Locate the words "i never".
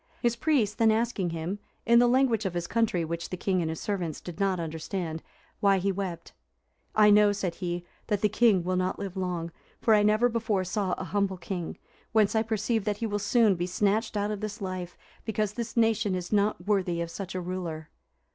9.93-10.27